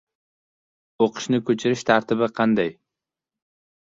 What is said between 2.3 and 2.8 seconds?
qanday?